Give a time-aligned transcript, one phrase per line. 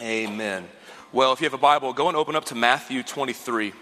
[0.00, 0.66] Amen.
[1.12, 3.72] Well, if you have a Bible, go and open up to Matthew 23.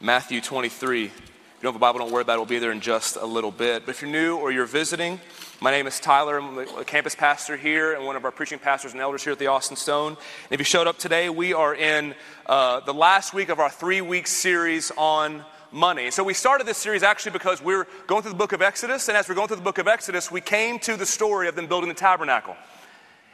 [0.00, 1.04] Matthew 23.
[1.04, 1.20] If you
[1.62, 2.38] don't have a Bible, don't worry about it.
[2.38, 3.86] We'll be there in just a little bit.
[3.86, 5.20] But if you're new or you're visiting,
[5.60, 6.40] my name is Tyler.
[6.40, 9.38] I'm a campus pastor here and one of our preaching pastors and elders here at
[9.38, 10.14] the Austin Stone.
[10.14, 13.70] And if you showed up today, we are in uh, the last week of our
[13.70, 16.10] three week series on money.
[16.10, 19.06] So we started this series actually because we're going through the book of Exodus.
[19.06, 21.54] And as we're going through the book of Exodus, we came to the story of
[21.54, 22.56] them building the tabernacle.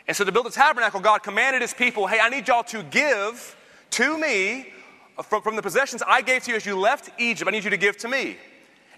[0.08, 2.82] And so to build the tabernacle, God commanded his people, hey, I need y'all to
[2.84, 3.56] give
[3.90, 4.72] to me
[5.18, 7.48] uh, from, from the possessions I gave to you as you left Egypt.
[7.48, 8.36] I need you to give to me.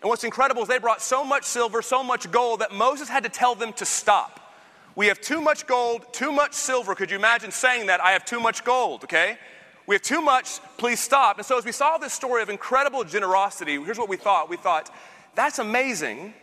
[0.01, 3.25] And what's incredible is they brought so much silver, so much gold that Moses had
[3.25, 4.55] to tell them to stop.
[4.95, 6.95] We have too much gold, too much silver.
[6.95, 8.01] Could you imagine saying that?
[8.01, 9.39] I have too much gold, okay?
[9.87, 11.39] We have too much, please stop.
[11.39, 14.51] And so, as we saw this story of incredible generosity, here's what we thought.
[14.51, 14.93] We thought,
[15.35, 16.35] that's amazing.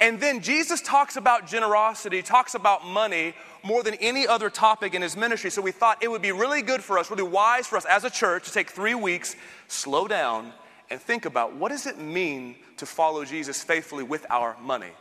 [0.00, 5.02] And then Jesus talks about generosity, talks about money more than any other topic in
[5.02, 5.50] his ministry.
[5.50, 8.04] So we thought it would be really good for us, really wise for us as
[8.04, 9.36] a church to take three weeks,
[9.68, 10.52] slow down,
[10.90, 14.92] and think about what does it mean to follow Jesus faithfully with our money?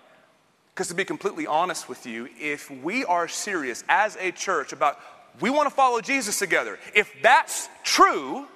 [0.74, 5.00] Because to be completely honest with you, if we are serious as a church about
[5.40, 8.48] we want to follow Jesus together, if that's true,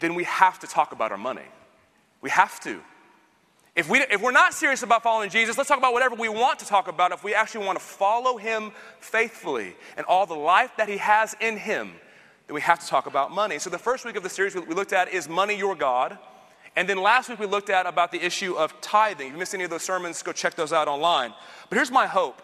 [0.00, 1.42] then we have to talk about our money.
[2.22, 2.80] We have to.
[3.74, 6.58] If, we, if we're not serious about following Jesus, let's talk about whatever we want
[6.58, 7.10] to talk about.
[7.10, 11.34] If we actually want to follow him faithfully and all the life that he has
[11.40, 11.92] in him,
[12.46, 13.58] then we have to talk about money.
[13.58, 16.18] So the first week of the series we looked at is Money Your God.
[16.76, 19.28] And then last week we looked at about the issue of tithing.
[19.28, 21.32] If you missed any of those sermons, go check those out online.
[21.70, 22.42] But here's my hope.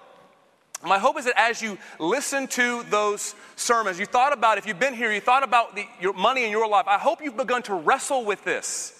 [0.82, 4.78] My hope is that as you listen to those sermons, you thought about, if you've
[4.78, 7.62] been here, you thought about the, your money in your life, I hope you've begun
[7.64, 8.97] to wrestle with this.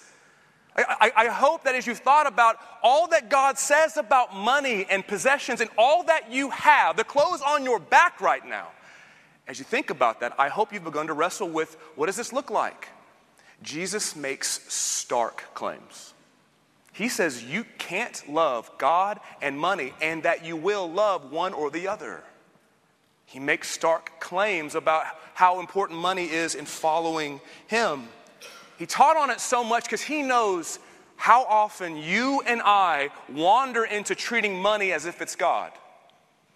[0.75, 5.05] I, I, hope that as you've thought about all that God says about money and
[5.05, 8.69] possessions and all that you have, the clothes on your back right now,
[9.47, 12.31] as you think about that, I hope you've begun to wrestle with what does this
[12.31, 12.87] look like?
[13.61, 16.13] Jesus makes stark claims.
[16.93, 21.69] He says you can't love God and money and that you will love one or
[21.69, 22.23] the other.
[23.25, 28.07] He makes stark claims about how important money is in following Him.
[28.79, 30.79] He taught on it so much because he knows
[31.17, 35.73] how often you and I wander into treating money as if it's God.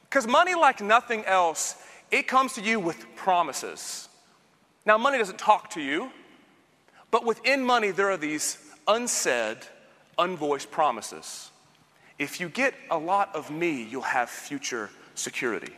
[0.05, 1.75] Because money, like nothing else,
[2.11, 4.07] it comes to you with promises.
[4.85, 6.11] Now, money doesn't talk to you,
[7.11, 8.57] but within money, there are these
[8.87, 9.57] unsaid,
[10.17, 11.51] unvoiced promises.
[12.17, 15.73] If you get a lot of me, you'll have future security.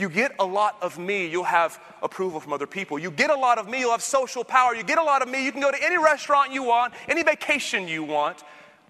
[0.00, 2.98] You get a lot of me, you'll have approval from other people.
[2.98, 4.74] You get a lot of me, you'll have social power.
[4.74, 7.22] You get a lot of me, you can go to any restaurant you want, any
[7.22, 8.42] vacation you want,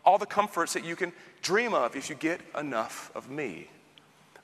[0.05, 1.13] all the comforts that you can
[1.43, 3.67] dream of if you get enough of me.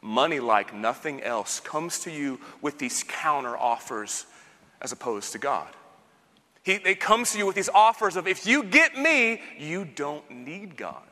[0.02, 4.26] Money, like nothing else, comes to you with these counter offers
[4.82, 5.68] as opposed to God.
[6.64, 10.28] He, it comes to you with these offers of if you get me, you don't
[10.32, 11.04] need God.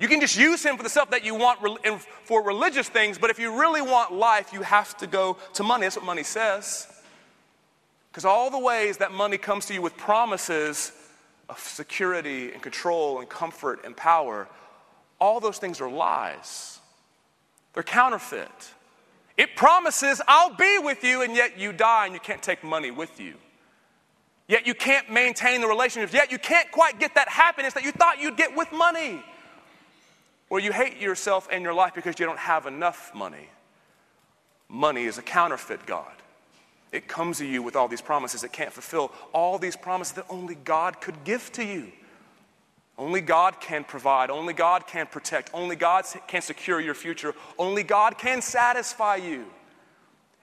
[0.00, 1.60] You can just use him for the stuff that you want
[2.24, 5.82] for religious things, but if you really want life, you have to go to money.
[5.82, 6.88] That's what money says.
[8.10, 10.92] Because all the ways that money comes to you with promises
[11.50, 14.48] of security and control and comfort and power,
[15.20, 16.80] all those things are lies.
[17.74, 18.72] They're counterfeit.
[19.36, 22.90] It promises, I'll be with you, and yet you die and you can't take money
[22.90, 23.34] with you.
[24.48, 26.14] Yet you can't maintain the relationships.
[26.14, 29.22] Yet you can't quite get that happiness that you thought you'd get with money.
[30.50, 33.48] Or you hate yourself and your life because you don't have enough money.
[34.68, 36.12] Money is a counterfeit God.
[36.90, 40.26] It comes to you with all these promises it can't fulfill, all these promises that
[40.28, 41.92] only God could give to you.
[42.98, 47.82] Only God can provide, only God can protect, only God can secure your future, only
[47.82, 49.46] God can satisfy you.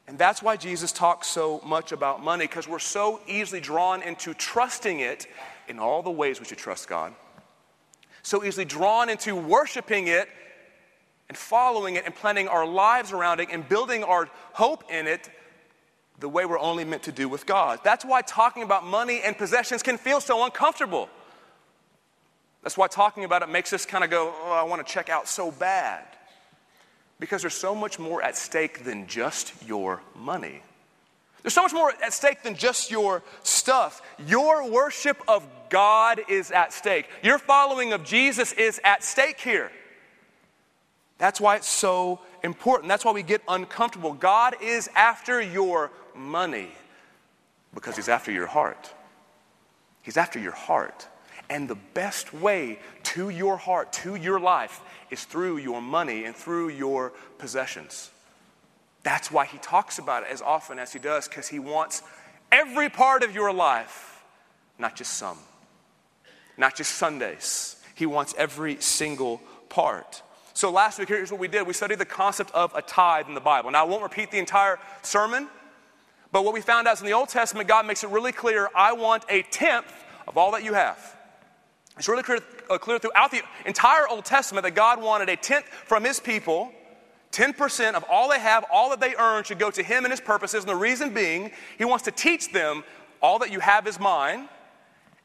[0.08, 4.34] And that's why Jesus talks so much about money, because we're so easily drawn into
[4.34, 5.28] trusting it
[5.68, 7.14] in all the ways we should trust God
[8.28, 10.28] so easily drawn into worshiping it
[11.30, 15.30] and following it and planning our lives around it and building our hope in it
[16.20, 17.80] the way we're only meant to do with God.
[17.84, 21.08] That's why talking about money and possessions can feel so uncomfortable.
[22.64, 25.10] That's why talking about it makes us kind of go, oh, I want to check
[25.10, 26.04] out so bad.
[27.20, 30.62] Because there's so much more at stake than just your money.
[31.44, 34.02] There's so much more at stake than just your stuff.
[34.28, 37.08] Your worship of God is at stake.
[37.24, 39.72] Your following of Jesus is at stake here.
[41.18, 42.90] That's why it's so important.
[42.90, 44.14] That's why we get uncomfortable.
[44.14, 46.70] God is after your money
[47.74, 48.94] because He's after your heart.
[50.02, 51.08] He's after your heart.
[51.50, 56.36] And the best way to your heart, to your life, is through your money and
[56.36, 58.12] through your possessions.
[59.04, 62.04] That's why he talks about it as often as he does, because he wants
[62.52, 64.24] every part of your life,
[64.78, 65.38] not just some,
[66.58, 67.76] not just Sundays.
[67.96, 70.22] He wants every single part.
[70.54, 73.36] So last week, here's what we did we studied the concept of a tithe in
[73.36, 73.72] the Bible.
[73.72, 75.48] Now, I won't repeat the entire sermon,
[76.32, 78.70] but what we found out is in the Old Testament, God makes it really clear
[78.76, 79.92] I want a tenth
[80.28, 81.16] of all that you have.
[81.98, 82.40] It's really clear,
[82.70, 86.72] uh, clear throughout the entire Old Testament that God wanted a tenth from his people.
[87.32, 90.22] 10% of all they have, all that they earn, should go to him and his
[90.22, 90.64] purposes.
[90.64, 92.84] And the reason being, he wants to teach them
[93.22, 94.48] all that you have is mine,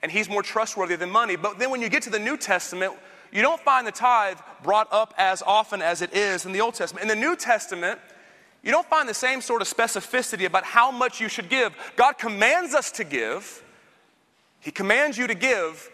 [0.03, 1.37] and he's more trustworthy than money.
[1.37, 2.95] But then when you get to the New Testament,
[3.33, 6.75] you don't find the tithe brought up as often as it is in the Old
[6.75, 7.03] Testament.
[7.03, 7.99] In the New Testament,
[8.63, 11.75] you don't find the same sort of specificity about how much you should give.
[11.97, 13.63] God commands us to give,
[14.61, 15.91] He commands you to give,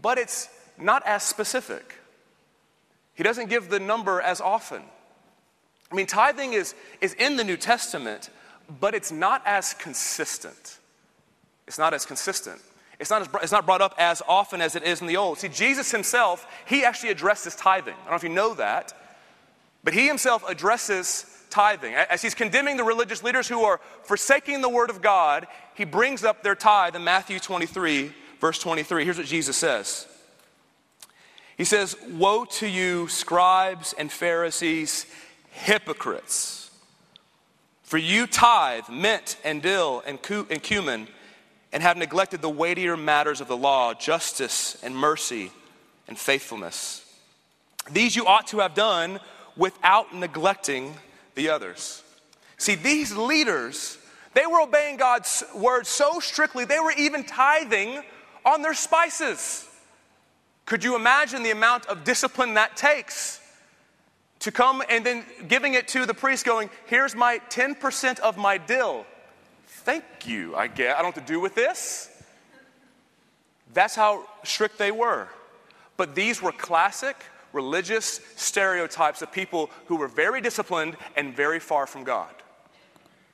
[0.00, 0.48] but it's
[0.78, 1.94] not as specific.
[3.14, 4.82] He doesn't give the number as often.
[5.90, 8.30] I mean, tithing is, is in the New Testament,
[8.80, 10.78] but it's not as consistent.
[11.66, 12.60] It's not as consistent.
[12.98, 15.38] It's not, as, it's not brought up as often as it is in the Old.
[15.38, 17.94] See, Jesus himself, he actually addresses tithing.
[17.94, 18.92] I don't know if you know that,
[19.84, 21.94] but he himself addresses tithing.
[21.94, 26.24] As he's condemning the religious leaders who are forsaking the word of God, he brings
[26.24, 29.04] up their tithe in Matthew 23, verse 23.
[29.04, 30.08] Here's what Jesus says
[31.56, 35.06] He says, Woe to you, scribes and Pharisees,
[35.50, 36.70] hypocrites!
[37.84, 40.18] For you tithe mint and dill and,
[40.50, 41.08] and cumin
[41.72, 45.50] and have neglected the weightier matters of the law, justice and mercy
[46.06, 47.04] and faithfulness.
[47.90, 49.20] These you ought to have done
[49.56, 50.94] without neglecting
[51.34, 52.02] the others.
[52.56, 53.98] See, these leaders,
[54.34, 58.02] they were obeying God's word so strictly, they were even tithing
[58.44, 59.66] on their spices.
[60.64, 63.40] Could you imagine the amount of discipline that takes?
[64.40, 68.58] To come and then giving it to the priest, going, Here's my 10% of my
[68.58, 69.04] dill.
[69.88, 70.98] Thank you, I get.
[70.98, 72.10] I don't have to do with this.
[73.72, 75.28] That's how strict they were.
[75.96, 77.16] But these were classic
[77.54, 82.28] religious stereotypes of people who were very disciplined and very far from God.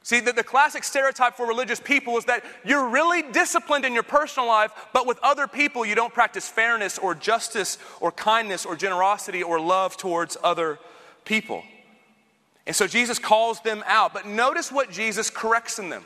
[0.05, 4.05] See, the, the classic stereotype for religious people is that you're really disciplined in your
[4.05, 8.77] personal life, but with other people, you don't practice fairness or justice or kindness or
[8.77, 10.79] generosity or love towards other
[11.25, 11.65] people.
[12.65, 14.15] And so Jesus calls them out.
[14.15, 16.05] But notice what Jesus corrects in them.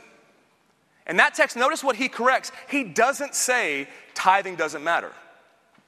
[1.09, 2.51] In that text, notice what he corrects.
[2.69, 5.11] He doesn't say tithing doesn't matter.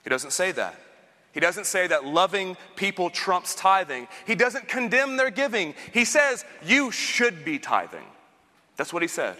[0.03, 0.75] He doesn't say that.
[1.31, 4.07] He doesn't say that loving people trumps tithing.
[4.25, 5.75] He doesn't condemn their giving.
[5.93, 8.03] He says, You should be tithing.
[8.75, 9.37] That's what he said.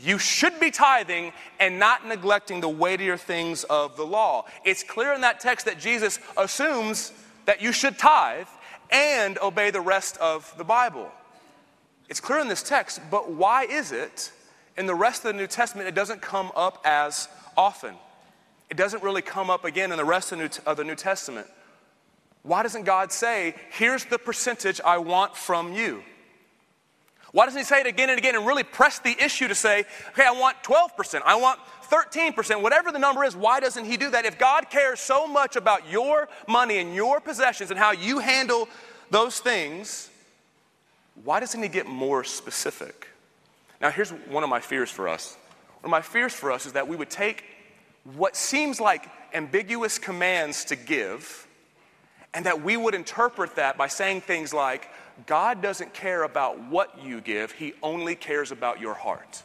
[0.00, 4.46] You should be tithing and not neglecting the weightier things of the law.
[4.64, 7.12] It's clear in that text that Jesus assumes
[7.44, 8.46] that you should tithe
[8.90, 11.10] and obey the rest of the Bible.
[12.08, 14.32] It's clear in this text, but why is it
[14.76, 17.94] in the rest of the New Testament it doesn't come up as often?
[18.70, 20.94] It doesn't really come up again in the rest of the, New, of the New
[20.94, 21.46] Testament.
[22.42, 26.02] Why doesn't God say, here's the percentage I want from you?
[27.32, 29.84] Why doesn't he say it again and again and really press the issue to say,
[30.10, 31.60] okay, I want 12%, I want
[31.90, 34.24] 13%, whatever the number is, why doesn't he do that?
[34.24, 38.68] If God cares so much about your money and your possessions and how you handle
[39.10, 40.10] those things,
[41.24, 43.08] why doesn't he get more specific?
[43.82, 45.36] Now, here's one of my fears for us.
[45.80, 47.44] One of my fears for us is that we would take
[48.04, 51.48] what seems like ambiguous commands to give,
[52.32, 54.88] and that we would interpret that by saying things like,
[55.26, 59.42] God doesn't care about what you give, He only cares about your heart.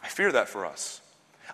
[0.00, 1.00] I fear that for us.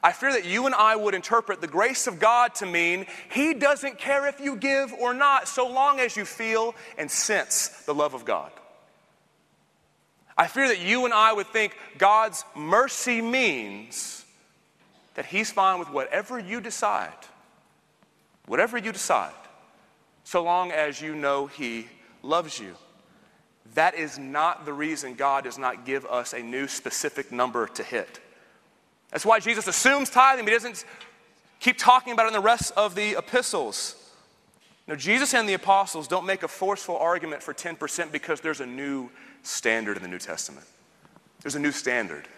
[0.02, 3.54] I fear that you and I would interpret the grace of God to mean He
[3.54, 7.94] doesn't care if you give or not, so long as you feel and sense the
[7.94, 8.52] love of God.
[10.38, 14.24] I fear that you and I would think God's mercy means
[15.14, 17.12] that He's fine with whatever you decide.
[18.46, 19.34] Whatever you decide,
[20.24, 21.86] so long as you know He
[22.22, 22.76] loves you.
[23.74, 27.82] That is not the reason God does not give us a new specific number to
[27.82, 28.20] hit.
[29.10, 30.84] That's why Jesus assumes tithing, but he doesn't
[31.60, 33.96] keep talking about it in the rest of the epistles.
[34.86, 38.66] Now, Jesus and the apostles don't make a forceful argument for 10% because there's a
[38.66, 39.10] new
[39.48, 40.66] standard in the New Testament.
[41.40, 42.28] There's a new standard.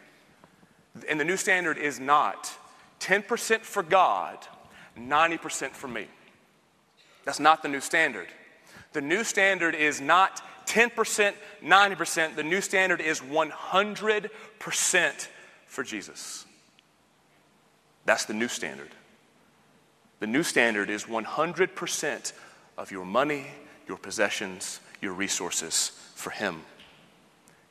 [1.08, 2.52] And the new standard is not
[3.00, 4.38] 10% for God,
[4.98, 6.06] 90% for me.
[7.24, 8.28] That's not the new standard.
[8.92, 12.36] The new standard is not 10%, 90%.
[12.36, 15.28] The new standard is 100%
[15.66, 16.46] for Jesus.
[18.04, 18.90] That's the new standard.
[20.20, 22.32] The new standard is 100%
[22.76, 23.46] of your money,
[23.88, 26.62] your possessions, your resources for Him.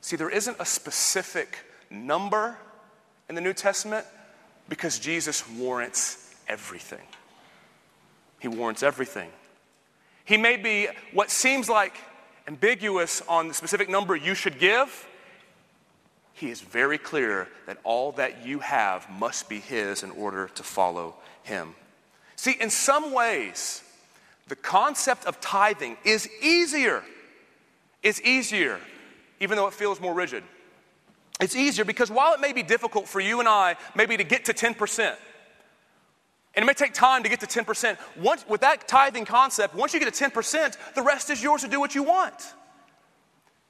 [0.09, 1.59] See, there isn't a specific
[1.91, 2.57] number
[3.29, 4.07] in the New Testament
[4.67, 7.05] because Jesus warrants everything.
[8.39, 9.29] He warrants everything.
[10.25, 11.95] He may be what seems like
[12.47, 15.07] ambiguous on the specific number you should give.
[16.33, 20.63] He is very clear that all that you have must be His in order to
[20.63, 21.75] follow Him.
[22.35, 23.83] See, in some ways,
[24.47, 27.03] the concept of tithing is easier.
[28.01, 28.79] It's easier,
[29.39, 30.43] even though it feels more rigid.
[31.39, 34.45] It's easier because while it may be difficult for you and I, maybe to get
[34.45, 35.15] to 10%,
[36.55, 39.93] and it may take time to get to 10%, once, with that tithing concept, once
[39.93, 42.53] you get to 10%, the rest is yours to do what you want.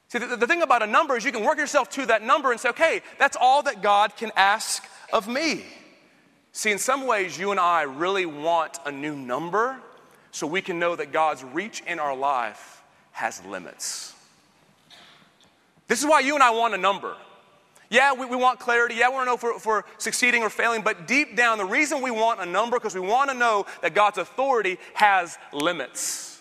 [0.08, 2.50] See, the, the thing about a number is you can work yourself to that number
[2.50, 5.64] and say, okay, that's all that God can ask of me.
[6.50, 9.78] See, in some ways, you and I really want a new number
[10.32, 14.14] so we can know that God's reach in our life has limits.
[15.90, 17.16] This is why you and I want a number.
[17.88, 18.94] Yeah, we, we want clarity.
[18.94, 20.82] Yeah, we want to know if we're, if we're succeeding or failing.
[20.82, 23.92] But deep down, the reason we want a number because we want to know that
[23.92, 26.40] God's authority has limits.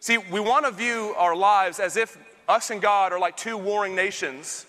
[0.00, 2.16] See, we want to view our lives as if
[2.48, 4.64] us and God are like two warring nations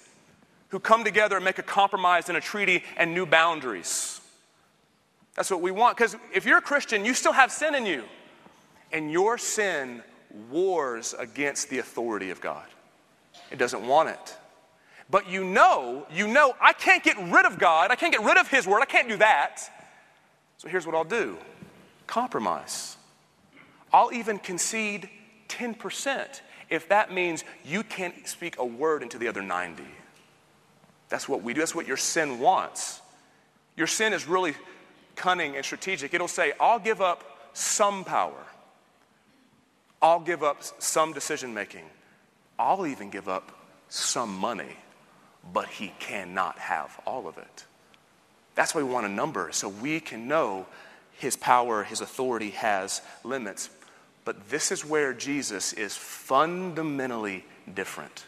[0.68, 4.20] who come together and make a compromise and a treaty and new boundaries.
[5.36, 5.96] That's what we want.
[5.96, 8.04] Because if you're a Christian, you still have sin in you.
[8.92, 10.04] And your sin
[10.52, 12.66] wars against the authority of God.
[13.52, 14.38] It doesn't want it.
[15.10, 17.90] But you know, you know, I can't get rid of God.
[17.92, 18.82] I can't get rid of His word.
[18.82, 19.62] I can't do that.
[20.58, 21.38] So here's what I'll do
[22.06, 22.98] compromise.
[23.94, 25.10] I'll even concede
[25.48, 29.84] 10% if that means you can't speak a word into the other 90.
[31.10, 31.62] That's what we do.
[31.62, 33.02] That's what your sin wants.
[33.76, 34.54] Your sin is really
[35.16, 36.14] cunning and strategic.
[36.14, 38.46] It'll say, I'll give up some power.
[40.02, 41.86] I'll give up some decision making.
[42.60, 43.52] I'll even give up
[43.88, 44.76] some money
[45.54, 47.66] but he cannot have all of it.
[48.56, 50.66] That's why we want a number, so we can know
[51.14, 53.70] his power, his authority has limits.
[54.26, 58.26] But this is where Jesus is fundamentally different.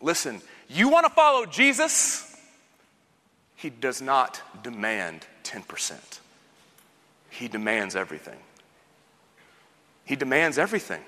[0.00, 2.36] Listen, you want to follow Jesus?
[3.56, 5.94] He does not demand 10%.
[7.30, 8.38] He demands everything.
[10.04, 11.00] He demands everything.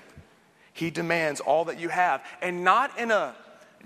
[0.75, 3.33] He demands all that you have, and not in a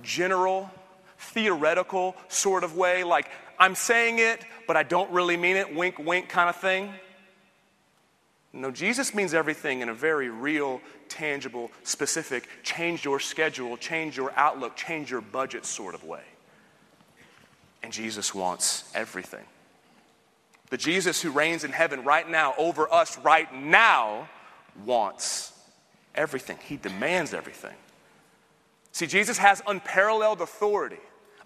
[0.01, 0.71] general
[1.19, 3.29] theoretical sort of way, like
[3.59, 6.91] I'm saying it, but I don't really mean it, wink, wink kind of thing.
[8.53, 14.33] No, Jesus means everything in a very real, tangible, specific, change your schedule, change your
[14.35, 16.23] outlook, change your budget sort of way.
[17.83, 19.45] And Jesus wants everything.
[20.71, 24.27] The Jesus who reigns in heaven right now over us right now
[24.87, 25.53] wants
[26.15, 26.57] everything.
[26.63, 27.75] He demands everything.
[28.91, 30.99] See, Jesus has unparalleled authority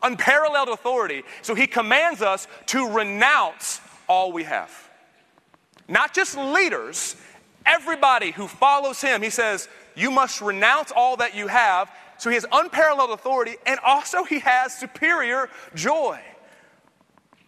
[0.04, 1.24] unparalleled authority.
[1.42, 4.72] So he commands us to renounce all we have.
[5.88, 7.16] Not just leaders,
[7.66, 9.22] everybody who follows him.
[9.22, 11.90] He says, You must renounce all that you have.
[12.18, 16.20] So he has unparalleled authority and also he has superior joy.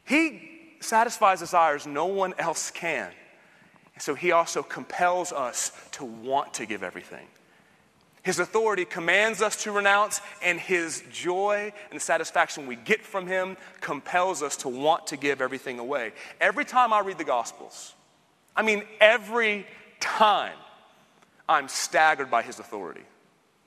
[0.03, 3.11] He satisfies desires no one else can.
[3.97, 7.27] So he also compels us to want to give everything.
[8.25, 13.27] His authority commands us to renounce, and His joy and the satisfaction we get from
[13.27, 16.11] Him compels us to want to give everything away.
[16.41, 17.93] Every time I read the Gospels,
[18.55, 19.67] I mean, every
[19.99, 20.57] time,
[21.47, 23.03] I'm staggered by His authority.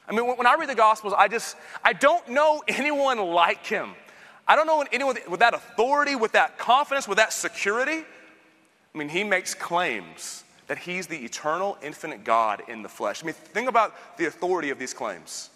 [0.09, 1.55] I mean, when I read the Gospels, I just,
[1.85, 3.91] I don't know anyone like Him.
[4.49, 8.05] I don't know anyone with that authority, with that confidence, with that security.
[8.95, 13.23] I mean, He makes claims that he's the eternal, infinite God in the flesh.
[13.23, 15.51] I mean, think about the authority of these claims.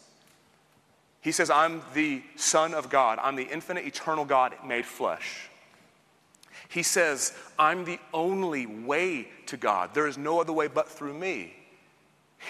[1.21, 5.49] He says, I'm the Son of God, I'm the infinite, eternal God made flesh.
[6.69, 9.91] He says, I'm the only way to God.
[9.93, 11.55] There is no other way but through me.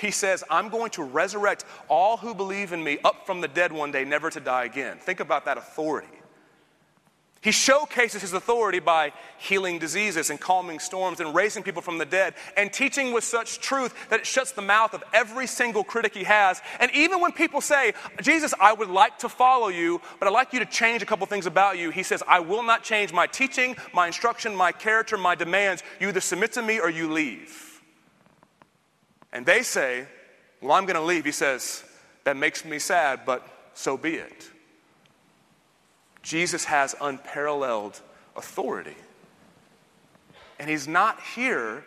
[0.00, 3.72] He says, I'm going to resurrect all who believe in me up from the dead
[3.72, 4.98] one day, never to die again.
[4.98, 6.21] Think about that authority.
[7.42, 12.06] He showcases his authority by healing diseases and calming storms and raising people from the
[12.06, 16.14] dead and teaching with such truth that it shuts the mouth of every single critic
[16.14, 16.62] he has.
[16.78, 20.52] And even when people say, Jesus, I would like to follow you, but I'd like
[20.52, 23.26] you to change a couple things about you, he says, I will not change my
[23.26, 25.82] teaching, my instruction, my character, my demands.
[25.98, 27.82] You either submit to me or you leave.
[29.32, 30.06] And they say,
[30.60, 31.24] Well, I'm going to leave.
[31.24, 31.82] He says,
[32.22, 33.44] That makes me sad, but
[33.74, 34.51] so be it.
[36.22, 38.00] Jesus has unparalleled
[38.36, 38.96] authority.
[40.58, 41.84] And he's not here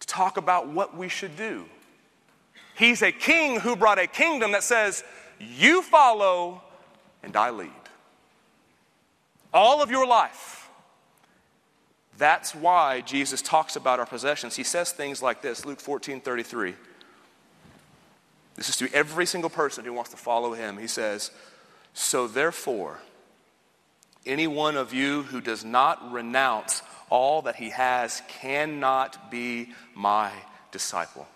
[0.00, 1.64] to talk about what we should do.
[2.76, 5.02] He's a king who brought a kingdom that says,
[5.38, 6.62] you follow
[7.22, 7.70] and I lead.
[9.52, 10.68] All of your life.
[12.18, 14.56] That's why Jesus talks about our possessions.
[14.56, 16.74] He says things like this Luke 14 33.
[18.54, 20.78] This is to every single person who wants to follow him.
[20.78, 21.30] He says,
[21.92, 23.00] So therefore,
[24.26, 30.30] any one of you who does not renounce all that he has cannot be my
[30.72, 31.26] disciple.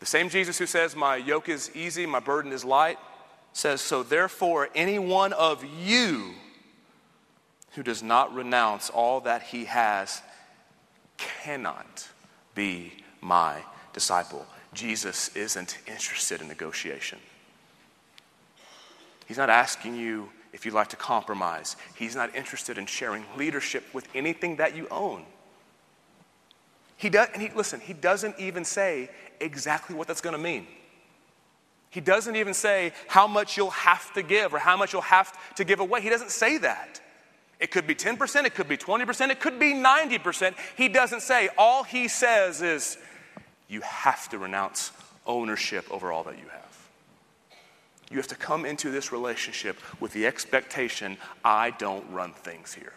[0.00, 2.98] The same Jesus who says, My yoke is easy, my burden is light,
[3.52, 6.32] says, So therefore, any one of you
[7.72, 10.22] who does not renounce all that he has
[11.16, 12.08] cannot
[12.54, 14.46] be my disciple.
[14.72, 17.18] Jesus isn't interested in negotiation.
[19.26, 21.76] He's not asking you if you'd like to compromise.
[21.94, 25.26] He's not interested in sharing leadership with anything that you own.
[26.96, 30.66] He does, and he, listen, he doesn't even say exactly what that's going to mean.
[31.90, 35.30] He doesn't even say how much you'll have to give or how much you'll have
[35.56, 36.00] to give away.
[36.00, 37.02] He doesn't say that.
[37.60, 40.54] It could be 10%, it could be 20%, it could be 90%.
[40.76, 41.50] He doesn't say.
[41.58, 42.96] All he says is,
[43.68, 44.90] you have to renounce
[45.26, 46.75] ownership over all that you have.
[48.10, 52.92] You have to come into this relationship with the expectation I don't run things here.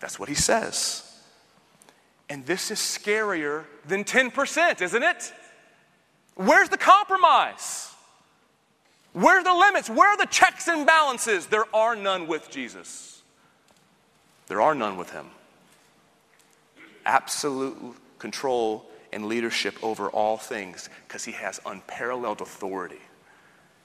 [0.00, 1.06] That's what he says.
[2.28, 5.32] And this is scarier than 10%, isn't it?
[6.34, 7.92] Where's the compromise?
[9.12, 9.90] Where are the limits?
[9.90, 11.46] Where are the checks and balances?
[11.46, 13.22] There are none with Jesus.
[14.46, 15.26] There are none with him.
[17.04, 17.76] Absolute
[18.18, 23.00] control and leadership over all things because he has unparalleled authority.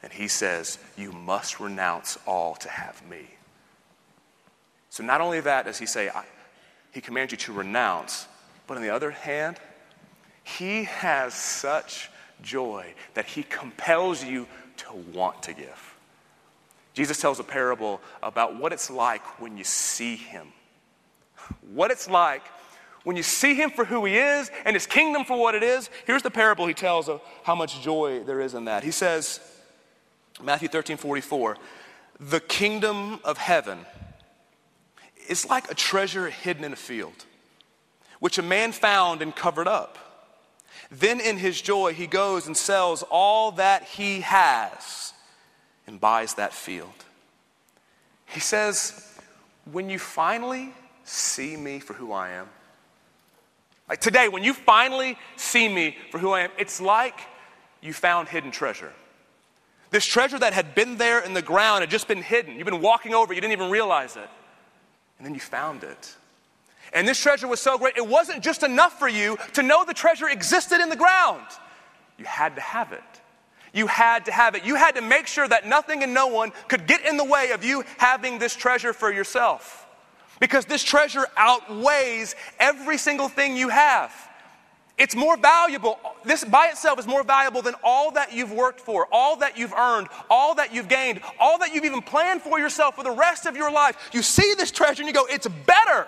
[0.05, 3.25] And he says, You must renounce all to have me.
[4.91, 6.09] So, not only that does he say,
[6.91, 8.27] He commands you to renounce,
[8.67, 9.57] but on the other hand,
[10.43, 12.11] he has such
[12.43, 14.45] joy that he compels you
[14.77, 15.95] to want to give.
[16.93, 20.49] Jesus tells a parable about what it's like when you see him.
[21.73, 22.43] What it's like
[23.03, 25.89] when you see him for who he is and his kingdom for what it is.
[26.05, 28.83] Here's the parable he tells of how much joy there is in that.
[28.83, 29.39] He says,
[30.41, 31.57] Matthew 13 44,
[32.19, 33.79] the kingdom of heaven
[35.27, 37.25] is like a treasure hidden in a field,
[38.19, 39.97] which a man found and covered up.
[40.91, 45.13] Then in his joy, he goes and sells all that he has
[45.87, 46.93] and buys that field.
[48.27, 49.17] He says,
[49.71, 52.47] When you finally see me for who I am,
[53.87, 57.19] like today, when you finally see me for who I am, it's like
[57.81, 58.91] you found hidden treasure.
[59.95, 62.57] This treasure that had been there in the ground had just been hidden.
[62.57, 64.27] You've been walking over, it, you didn't even realize it.
[65.17, 66.17] And then you found it.
[66.91, 69.93] And this treasure was so great, it wasn't just enough for you to know the
[69.93, 71.45] treasure existed in the ground.
[72.17, 73.21] You had to have it.
[73.73, 74.65] You had to have it.
[74.65, 77.51] You had to make sure that nothing and no one could get in the way
[77.51, 79.87] of you having this treasure for yourself.
[80.41, 84.11] Because this treasure outweighs every single thing you have.
[84.97, 85.99] It's more valuable.
[86.23, 89.73] This by itself is more valuable than all that you've worked for, all that you've
[89.73, 93.45] earned, all that you've gained, all that you've even planned for yourself for the rest
[93.45, 93.97] of your life.
[94.13, 96.07] You see this treasure and you go, it's better.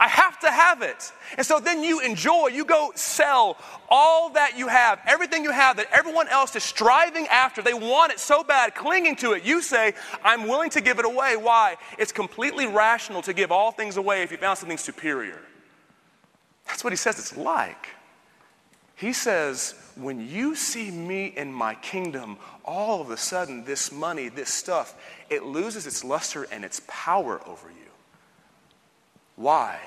[0.00, 1.10] I have to have it.
[1.36, 3.56] And so then you enjoy, you go sell
[3.88, 7.62] all that you have, everything you have that everyone else is striving after.
[7.62, 9.42] They want it so bad, clinging to it.
[9.42, 11.36] You say, I'm willing to give it away.
[11.36, 11.76] Why?
[11.98, 15.40] It's completely rational to give all things away if you found something superior.
[16.66, 17.88] That's what he says it's like.
[18.98, 24.28] He says, when you see me in my kingdom, all of a sudden, this money,
[24.28, 24.96] this stuff,
[25.30, 27.90] it loses its luster and its power over you.
[29.36, 29.78] Why?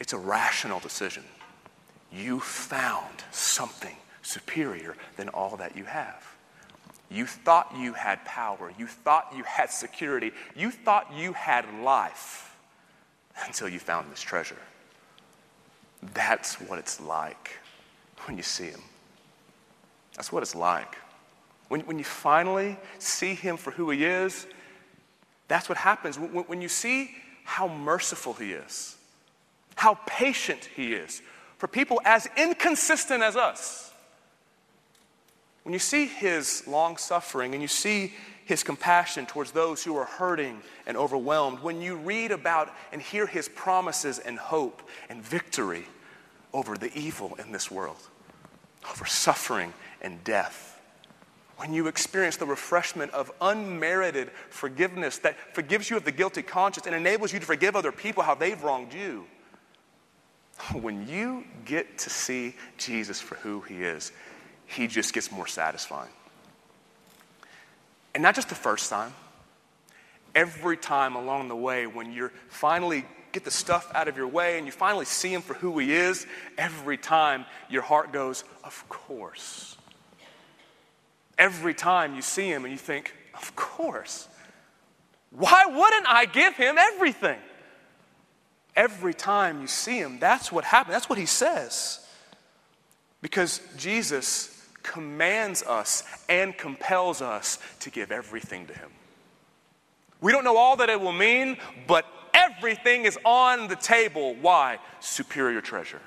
[0.00, 1.22] It's a rational decision.
[2.12, 6.26] You found something superior than all that you have.
[7.12, 8.72] You thought you had power.
[8.76, 10.32] You thought you had security.
[10.56, 12.56] You thought you had life
[13.46, 14.58] until you found this treasure.
[16.12, 17.59] That's what it's like
[18.26, 18.80] when you see him.
[20.16, 20.96] That's what it's like.
[21.68, 24.46] When, when you finally see him for who he is,
[25.48, 26.18] that's what happens.
[26.18, 27.10] When, when you see
[27.44, 28.96] how merciful he is,
[29.76, 31.22] how patient he is
[31.58, 33.92] for people as inconsistent as us.
[35.62, 40.06] When you see his long suffering and you see his compassion towards those who are
[40.06, 45.84] hurting and overwhelmed, when you read about and hear his promises and hope and victory
[46.52, 48.08] over the evil in this world,
[48.88, 50.80] over suffering and death.
[51.56, 56.86] When you experience the refreshment of unmerited forgiveness that forgives you of the guilty conscience
[56.86, 59.26] and enables you to forgive other people how they've wronged you.
[60.72, 64.12] When you get to see Jesus for who he is,
[64.66, 66.10] he just gets more satisfying.
[68.14, 69.12] And not just the first time,
[70.34, 74.58] every time along the way when you're finally get the stuff out of your way
[74.58, 76.26] and you finally see him for who he is,
[76.58, 79.76] every time your heart goes, Of course.
[81.38, 84.28] Every time you see him and you think, Of course.
[85.30, 87.38] Why wouldn't I give him everything?
[88.74, 90.94] Every time you see him, that's what happens.
[90.94, 92.00] That's what he says.
[93.22, 98.90] Because Jesus commands us and compels us to give everything to him.
[100.20, 102.06] We don't know all that it will mean, but
[102.60, 104.34] everything is on the table.
[104.34, 104.78] Why?
[105.00, 106.02] Superior treasure,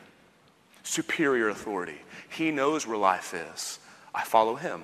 [0.84, 1.98] superior authority.
[2.30, 3.80] He knows where life is.
[4.14, 4.84] I follow him.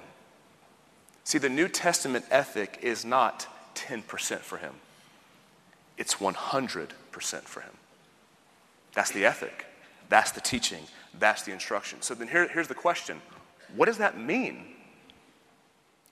[1.24, 4.74] See, the New Testament ethic is not 10% for him,
[5.96, 7.72] it's 100% for him.
[8.96, 9.68] That's the ethic,
[10.10, 10.82] that's the teaching,
[11.20, 12.02] that's the instruction.
[12.02, 13.22] So then here, here's the question
[13.76, 14.66] what does that mean?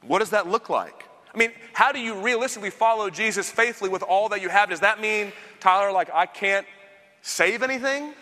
[0.04, 1.06] What does that look like?
[1.38, 4.71] I mean, how do you realistically follow Jesus faithfully with all that you have?
[4.71, 6.65] Does that mean, Tyler, like I can't
[7.21, 8.15] save anything?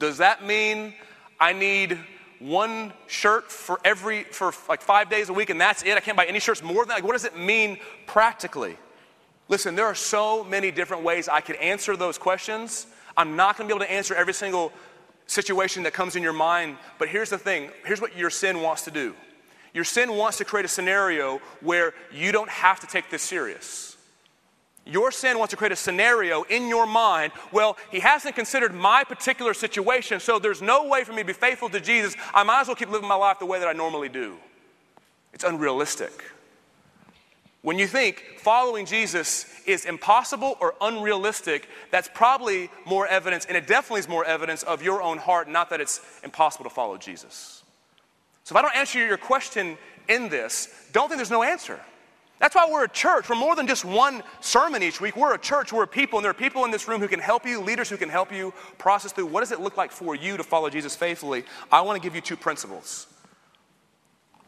[0.00, 0.94] Does that mean
[1.38, 1.96] I need
[2.40, 5.96] one shirt for every for like five days a week and that's it?
[5.96, 6.94] I can't buy any shirts more than that.
[6.94, 8.76] Like, what does it mean practically?
[9.48, 12.88] Listen, there are so many different ways I could answer those questions.
[13.16, 14.72] I'm not going to be able to answer every single
[15.28, 17.70] situation that comes in your mind, but here's the thing.
[17.84, 19.14] Here's what your sin wants to do.
[19.76, 23.98] Your sin wants to create a scenario where you don't have to take this serious.
[24.86, 27.34] Your sin wants to create a scenario in your mind.
[27.52, 31.34] Well, he hasn't considered my particular situation, so there's no way for me to be
[31.34, 32.16] faithful to Jesus.
[32.32, 34.38] I might as well keep living my life the way that I normally do.
[35.34, 36.24] It's unrealistic.
[37.60, 43.66] When you think following Jesus is impossible or unrealistic, that's probably more evidence, and it
[43.66, 47.62] definitely is more evidence of your own heart, not that it's impossible to follow Jesus.
[48.46, 49.76] So if I don't answer your question
[50.08, 51.80] in this, don't think there's no answer.
[52.38, 53.28] That's why we're a church.
[53.28, 55.16] We're more than just one sermon each week.
[55.16, 55.72] We're a church.
[55.72, 57.90] We're a people, and there are people in this room who can help you, leaders
[57.90, 60.70] who can help you process through what does it look like for you to follow
[60.70, 61.42] Jesus faithfully.
[61.72, 63.08] I want to give you two principles.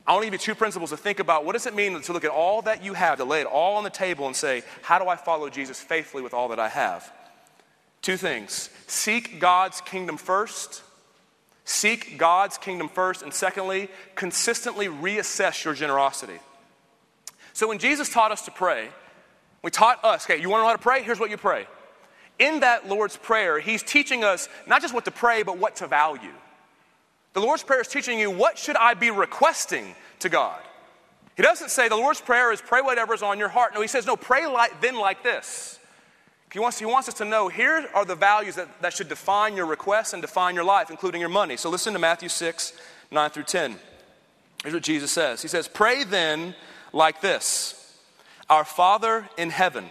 [0.06, 2.12] I want to give you two principles to think about what does it mean to
[2.12, 4.62] look at all that you have, to lay it all on the table and say,
[4.80, 7.12] how do I follow Jesus faithfully with all that I have?
[8.00, 10.84] Two things seek God's kingdom first
[11.68, 16.38] Seek God's kingdom first, and secondly, consistently reassess your generosity.
[17.52, 18.88] So when Jesus taught us to pray,
[19.62, 21.02] we taught us, okay, you want to know how to pray?
[21.02, 21.66] Here's what you pray.
[22.38, 25.86] In that Lord's Prayer, He's teaching us not just what to pray, but what to
[25.86, 26.32] value.
[27.34, 30.62] The Lord's Prayer is teaching you what should I be requesting to God.
[31.36, 33.74] He doesn't say the Lord's Prayer is pray whatever's on your heart.
[33.74, 35.77] No, He says, no, pray like, then like this.
[36.52, 39.56] He wants, he wants us to know here are the values that, that should define
[39.56, 41.56] your requests and define your life, including your money.
[41.56, 42.72] So listen to Matthew 6,
[43.10, 43.76] 9 through 10.
[44.62, 46.54] Here's what Jesus says He says, Pray then
[46.92, 47.96] like this
[48.48, 49.86] Our Father in heaven,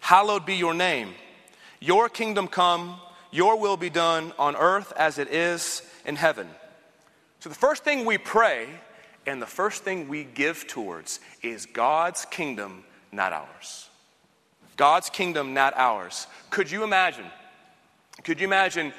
[0.00, 1.14] hallowed be your name.
[1.80, 2.96] Your kingdom come,
[3.30, 6.48] your will be done on earth as it is in heaven.
[7.40, 8.68] So the first thing we pray
[9.26, 13.90] and the first thing we give towards is God's kingdom, not ours.
[14.76, 16.26] God's kingdom, not ours.
[16.50, 17.26] Could you imagine?
[18.24, 18.92] Could you imagine,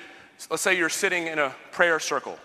[0.50, 2.38] let's say you're sitting in a prayer circle.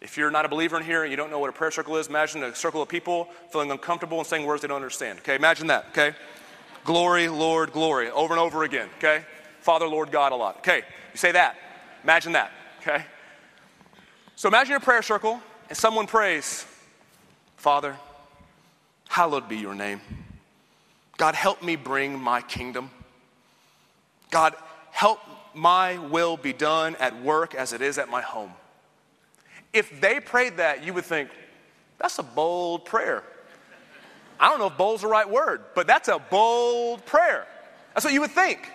[0.00, 1.96] If you're not a believer in here and you don't know what a prayer circle
[1.96, 5.18] is, imagine a circle of people feeling uncomfortable and saying words they don't understand.
[5.20, 6.14] Okay, imagine that, okay?
[6.84, 9.24] Glory, Lord, glory, over and over again, okay?
[9.60, 10.58] Father, Lord, God a lot.
[10.58, 11.56] Okay, you say that.
[12.02, 13.06] Imagine that, okay?
[14.36, 16.66] So imagine a prayer circle and someone prays,
[17.56, 17.96] Father,
[19.08, 20.02] hallowed be your name.
[21.16, 22.90] God, help me bring my kingdom.
[24.30, 24.54] God,
[24.90, 25.20] help
[25.54, 28.52] my will be done at work as it is at my home.
[29.72, 31.30] If they prayed that, you would think,
[31.98, 33.22] that's a bold prayer.
[34.38, 37.46] I don't know if bold's the right word, but that's a bold prayer.
[37.94, 38.70] That's what you would think.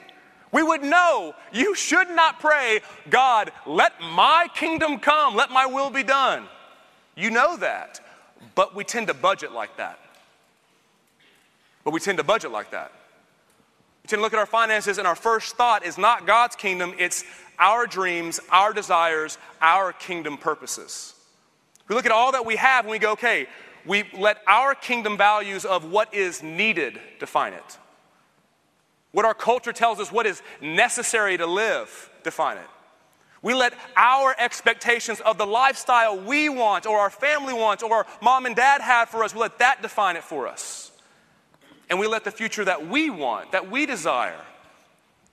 [0.52, 5.90] We would know you should not pray, God, let my kingdom come, let my will
[5.90, 6.48] be done.
[7.16, 8.00] You know that,
[8.56, 10.00] but we tend to budget like that.
[11.90, 12.92] But we tend to budget like that.
[14.04, 16.94] We tend to look at our finances, and our first thought is not God's kingdom,
[17.00, 17.24] it's
[17.58, 21.16] our dreams, our desires, our kingdom purposes.
[21.88, 23.48] We look at all that we have and we go, okay,
[23.88, 27.80] we let our kingdom values of what is needed define it.
[29.12, 32.70] What our culture tells us what is necessary to live define it.
[33.42, 38.08] We let our expectations of the lifestyle we want or our family wants or our
[38.22, 40.89] mom and dad have for us, we let that define it for us
[41.90, 44.40] and we let the future that we want, that we desire,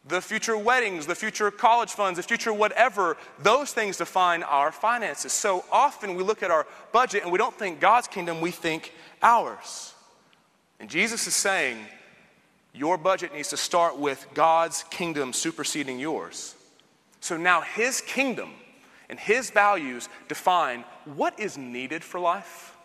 [0.09, 5.33] the future weddings, the future college funds, the future whatever, those things define our finances.
[5.33, 8.93] So often we look at our budget and we don't think God's kingdom, we think
[9.23, 9.95] ours.
[10.79, 11.79] And Jesus is saying,
[12.73, 16.55] your budget needs to start with God's kingdom superseding yours.
[17.21, 18.51] So now His kingdom
[19.09, 22.76] and His values define what is needed for life.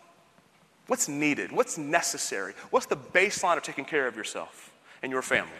[0.86, 1.52] What's needed?
[1.52, 2.54] What's necessary?
[2.70, 5.50] What's the baseline of taking care of yourself and your family?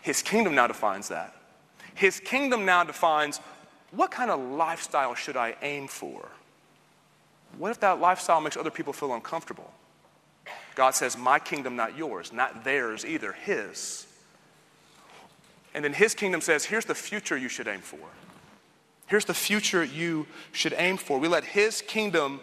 [0.00, 1.36] His kingdom now defines that.
[1.94, 3.40] His kingdom now defines
[3.92, 6.28] what kind of lifestyle should I aim for?
[7.58, 9.70] What if that lifestyle makes other people feel uncomfortable?
[10.74, 14.06] God says, My kingdom, not yours, not theirs either, His.
[15.74, 17.98] And then His kingdom says, Here's the future you should aim for.
[19.06, 21.18] Here's the future you should aim for.
[21.18, 22.40] We let His kingdom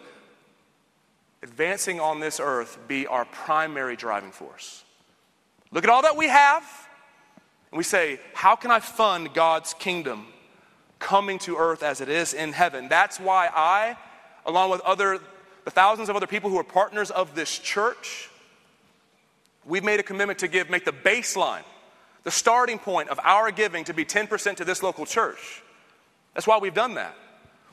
[1.42, 4.84] advancing on this earth be our primary driving force.
[5.72, 6.62] Look at all that we have.
[7.70, 10.26] And we say, How can I fund God's kingdom
[10.98, 12.88] coming to earth as it is in heaven?
[12.88, 13.96] That's why I,
[14.44, 15.20] along with other,
[15.64, 18.28] the thousands of other people who are partners of this church,
[19.64, 21.62] we've made a commitment to give, make the baseline,
[22.24, 25.62] the starting point of our giving to be 10% to this local church.
[26.34, 27.14] That's why we've done that.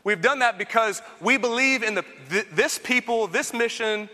[0.08, 4.08] We've done that because we believe in the, th- this people, this mission,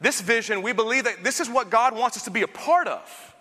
[0.00, 0.62] this vision.
[0.62, 3.34] We believe that this is what God wants us to be a part of.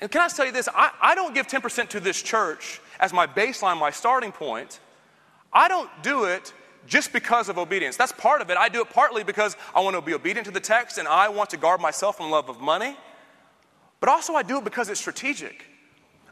[0.00, 0.68] And can I tell you this?
[0.72, 4.78] I, I don't give 10% to this church as my baseline, my starting point.
[5.52, 6.52] I don't do it
[6.86, 7.96] just because of obedience.
[7.96, 8.56] That's part of it.
[8.56, 11.28] I do it partly because I want to be obedient to the text and I
[11.28, 12.96] want to guard myself from love of money.
[13.98, 15.64] But also, I do it because it's strategic.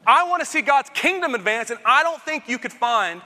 [0.07, 3.21] I want to see God's kingdom advance, and I don't think you could find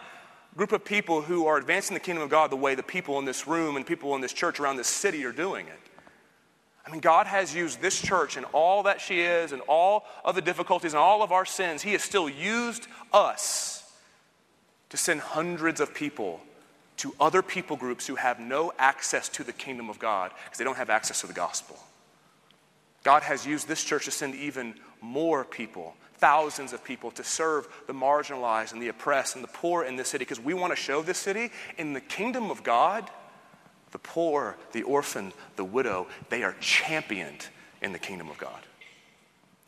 [0.56, 3.24] group of people who are advancing the kingdom of God the way the people in
[3.24, 5.80] this room and people in this church around this city are doing it.
[6.86, 10.34] I mean, God has used this church and all that she is and all of
[10.34, 11.82] the difficulties and all of our sins.
[11.82, 13.92] He has still used us
[14.88, 16.40] to send hundreds of people
[16.96, 20.64] to other people groups who have no access to the kingdom of God because they
[20.64, 21.78] don't have access to the gospel.
[23.04, 27.68] God has used this church to send even more people, thousands of people, to serve
[27.86, 30.76] the marginalized and the oppressed and the poor in this city because we want to
[30.76, 33.10] show this city in the kingdom of God
[33.90, 37.48] the poor, the orphan, the widow, they are championed
[37.80, 38.60] in the kingdom of God.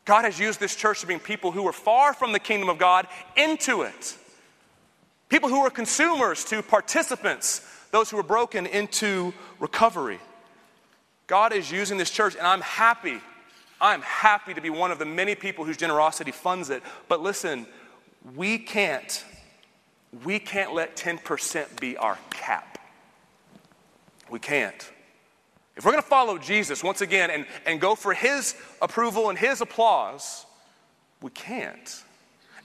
[0.05, 2.79] God has used this church to bring people who are far from the kingdom of
[2.79, 4.17] God into it.
[5.29, 10.19] People who are consumers to participants, those who are broken into recovery.
[11.27, 13.21] God is using this church, and I'm happy.
[13.81, 16.83] I'm happy to be one of the many people whose generosity funds it.
[17.09, 17.67] But listen,
[18.37, 19.25] we can't,
[20.25, 22.79] we can't let 10% be our cap.
[24.31, 24.91] We can't.
[25.77, 29.39] If we're going to follow Jesus once again and, and go for his approval and
[29.39, 30.45] his applause,
[31.23, 32.03] we can't.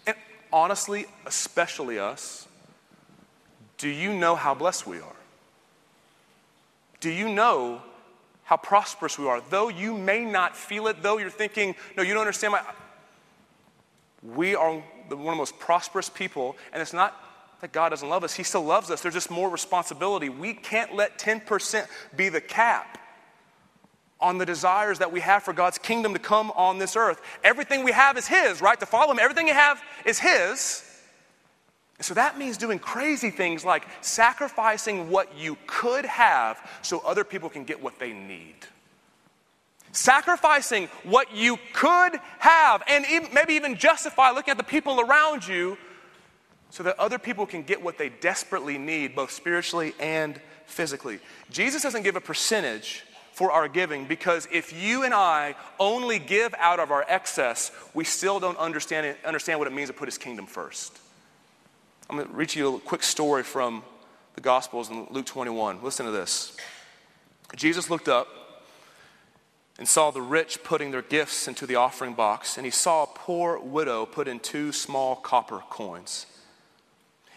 [0.06, 0.17] And
[0.51, 2.47] honestly, especially us,
[3.78, 5.15] do you know how blessed we are?
[6.99, 7.82] Do you know
[8.46, 9.42] how prosperous we are?
[9.50, 12.62] Though you may not feel it, though you're thinking, no, you don't understand my.
[14.24, 17.20] We are one of the most prosperous people, and it's not
[17.62, 18.36] that God doesn't love us.
[18.36, 19.02] He still loves us.
[19.02, 20.30] There's just more responsibility.
[20.30, 23.00] We can't let 10% be the cap
[24.20, 27.22] on the desires that we have for God's kingdom to come on this earth.
[27.44, 28.80] Everything we have is His, right?
[28.80, 30.84] To follow Him, everything you have is His.
[32.02, 37.50] So that means doing crazy things like sacrificing what you could have so other people
[37.50, 38.56] can get what they need.
[39.94, 45.48] Sacrificing what you could have and even, maybe even justify looking at the people around
[45.48, 45.78] you
[46.70, 51.20] so that other people can get what they desperately need, both spiritually and physically.
[51.50, 56.54] Jesus doesn't give a percentage for our giving because if you and I only give
[56.58, 60.10] out of our excess, we still don't understand, it, understand what it means to put
[60.10, 61.00] his kingdom first.
[62.08, 63.84] I'm going to read you a quick story from
[64.36, 65.82] the Gospels in Luke 21.
[65.82, 66.56] Listen to this.
[67.56, 68.28] Jesus looked up
[69.80, 73.08] and saw the rich putting their gifts into the offering box, and he saw a
[73.08, 76.28] poor widow put in two small copper coins.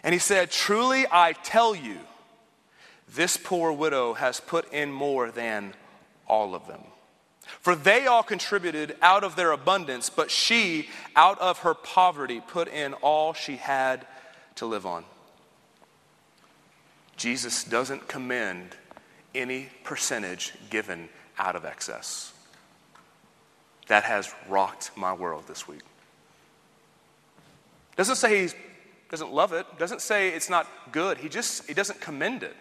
[0.03, 2.01] And he said, Truly I tell you,
[3.09, 5.73] this poor widow has put in more than
[6.27, 6.83] all of them.
[7.61, 12.69] For they all contributed out of their abundance, but she, out of her poverty, put
[12.69, 14.07] in all she had
[14.59, 15.05] to live on.
[17.17, 18.77] Jesus doesn't commend
[19.35, 22.33] any percentage given out of excess.
[23.89, 25.81] That has rocked my world this week.
[27.97, 28.53] Doesn't say he
[29.11, 31.19] doesn't love it, doesn't say it's not good.
[31.19, 32.55] He just he doesn't commend it.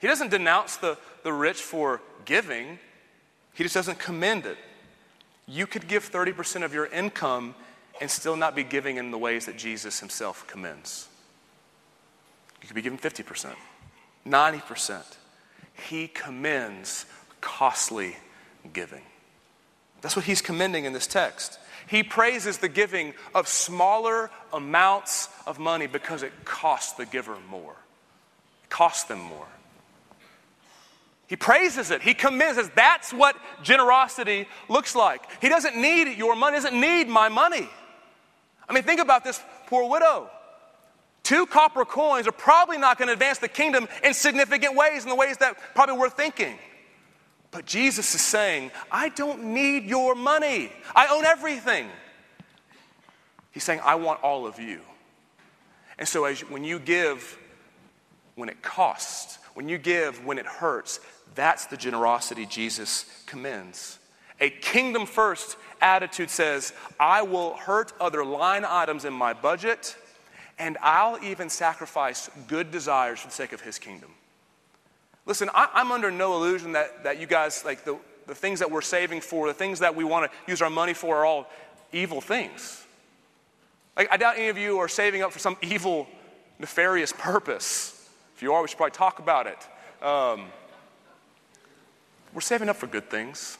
[0.00, 2.78] He doesn't denounce the, the rich for giving.
[3.54, 4.58] He just doesn't commend it.
[5.46, 7.54] You could give 30% of your income
[8.00, 11.08] and still not be giving in the ways that Jesus himself commends.
[12.60, 13.54] You could be giving 50%,
[14.26, 15.02] 90%.
[15.88, 17.06] He commends
[17.40, 18.16] costly
[18.72, 19.02] giving.
[20.00, 21.58] That's what he's commending in this text.
[21.86, 27.76] He praises the giving of smaller amounts of money because it costs the giver more.
[28.64, 29.46] It costs them more.
[31.26, 32.02] He praises it.
[32.02, 32.74] He commends it.
[32.74, 35.22] That's what generosity looks like.
[35.40, 37.68] He doesn't need your money, doesn't need my money.
[38.68, 40.30] I mean, think about this poor widow.
[41.22, 45.08] Two copper coins are probably not going to advance the kingdom in significant ways, in
[45.08, 46.58] the ways that probably we're thinking.
[47.50, 50.70] But Jesus is saying, I don't need your money.
[50.94, 51.88] I own everything.
[53.52, 54.80] He's saying, I want all of you.
[55.98, 57.38] And so, as, when you give
[58.34, 61.00] when it costs, when you give when it hurts,
[61.34, 63.98] that's the generosity Jesus commends.
[64.40, 69.96] A kingdom first attitude says, I will hurt other line items in my budget,
[70.58, 74.10] and I'll even sacrifice good desires for the sake of his kingdom.
[75.26, 78.70] Listen, I, am under no illusion that, that you guys, like the, the things that
[78.70, 81.48] we're saving for, the things that we want to use our money for, are all
[81.92, 82.84] evil things.
[83.96, 86.06] Like, I doubt any of you are saving up for some evil,
[86.58, 88.08] nefarious purpose.
[88.36, 90.04] If you are, we should probably talk about it.
[90.04, 90.46] Um,
[92.34, 93.58] we're saving up for good things.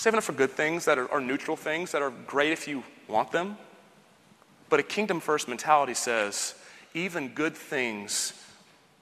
[0.00, 2.82] Saving up for good things that are, are neutral things that are great if you
[3.06, 3.58] want them.
[4.70, 6.54] But a kingdom first mentality says
[6.94, 8.32] even good things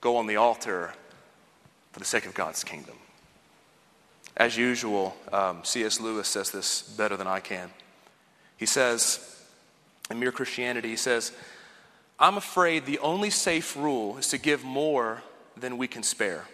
[0.01, 0.93] go on the altar
[1.93, 2.97] for the sake of God's kingdom.
[4.37, 6.01] As usual, um, C.S.
[6.01, 7.71] Lewis says this better than I can.
[8.57, 9.41] He says,
[10.11, 11.31] in Mere Christianity, he says,
[12.19, 15.23] I'm afraid the only safe rule is to give more
[15.57, 16.49] than we can spare.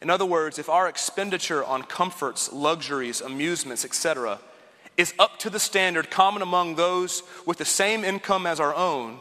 [0.00, 4.38] In other words, if our expenditure on comforts, luxuries, amusements, etc.,
[4.96, 9.18] is up to the standard common among those with the same income as our own,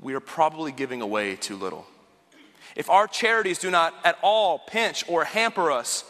[0.00, 1.86] we are probably giving away too little.
[2.76, 6.04] If our charities do not at all pinch or hamper us,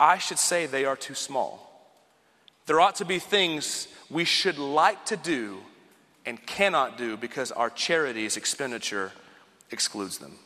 [0.00, 1.62] I should say they are too small.
[2.66, 5.58] There ought to be things we should like to do
[6.24, 9.12] and cannot do because our charities expenditure
[9.70, 10.36] excludes them.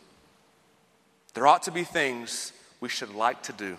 [1.34, 3.78] There ought to be things we should like to do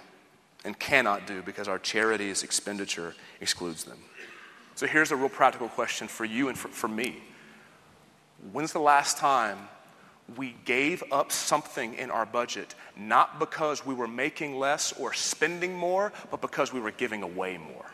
[0.64, 3.98] and cannot do because our charity's expenditure excludes them.
[4.76, 7.22] So here's a real practical question for you and for, for me.
[8.52, 9.58] When's the last time
[10.38, 15.76] we gave up something in our budget, not because we were making less or spending
[15.76, 17.86] more, but because we were giving away more?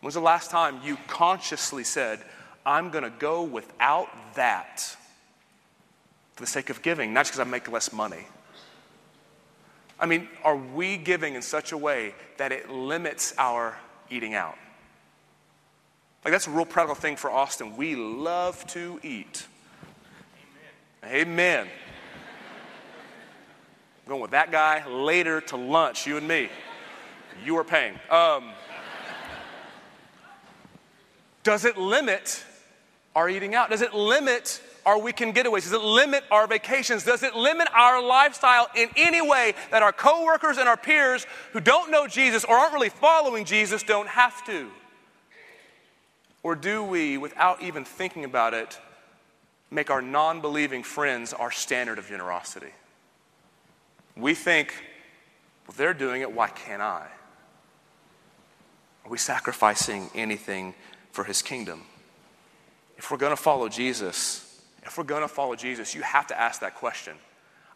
[0.00, 2.20] When's the last time you consciously said,
[2.64, 4.96] I'm going to go without that
[6.34, 8.26] for the sake of giving, not just because I make less money?
[10.02, 13.78] I mean, are we giving in such a way that it limits our
[14.10, 14.58] eating out?
[16.24, 17.76] Like, that's a real practical thing for Austin.
[17.76, 19.46] We love to eat.
[21.04, 21.28] Amen.
[21.28, 21.68] Amen.
[24.08, 26.48] going with that guy later to lunch, you and me.
[27.44, 27.94] You are paying.
[28.10, 28.50] Um,
[31.44, 32.44] does it limit
[33.14, 33.70] our eating out?
[33.70, 35.62] Does it limit our weekend getaways?
[35.62, 37.04] Does it limit our vacations?
[37.04, 41.60] Does it limit our lifestyle in any way that our coworkers and our peers who
[41.60, 44.70] don't know Jesus or aren't really following Jesus don't have to?
[46.42, 48.78] Or do we, without even thinking about it,
[49.70, 52.72] make our non believing friends our standard of generosity?
[54.16, 54.74] We think,
[55.66, 57.06] well, they're doing it, why can't I?
[59.04, 60.74] Are we sacrificing anything
[61.12, 61.82] for his kingdom?
[62.98, 64.51] If we're going to follow Jesus,
[64.84, 67.14] if we're going to follow Jesus, you have to ask that question.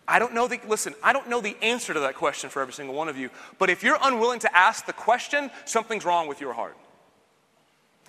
[0.09, 2.75] I don't know the, listen, I don't know the answer to that question for every
[2.75, 6.41] single one of you, but if you're unwilling to ask the question, something's wrong with
[6.41, 6.77] your heart.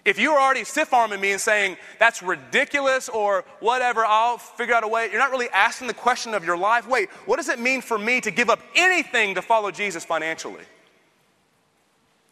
[0.05, 4.83] If you're already stiff arming me and saying, that's ridiculous or whatever, I'll figure out
[4.83, 6.87] a way, you're not really asking the question of your life.
[6.87, 10.63] Wait, what does it mean for me to give up anything to follow Jesus financially?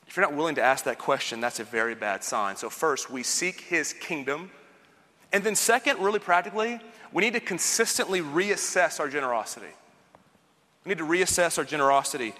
[0.07, 2.55] If you're not willing to ask that question, that's a very bad sign.
[2.55, 4.51] So, first, we seek his kingdom
[5.35, 6.79] and then, second, really practically,
[7.11, 9.65] we need to consistently reassess our generosity.
[10.85, 12.33] We need to reassess our generosity.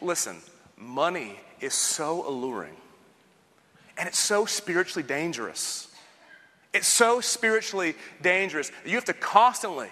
[0.00, 0.38] Listen,
[0.76, 2.74] money is so alluring,
[3.96, 5.86] and it's so spiritually dangerous.
[6.72, 9.90] It's so spiritually dangerous that you have to constantly,